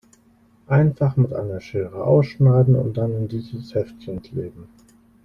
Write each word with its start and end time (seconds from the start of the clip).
Einfach 0.65 1.15
mit 1.15 1.31
einer 1.31 1.61
Schere 1.61 2.03
ausschneiden 2.05 2.75
und 2.75 2.97
dann 2.97 3.13
in 3.15 3.27
dieses 3.27 3.75
Heftchen 3.75 4.19
kleben. 4.23 4.67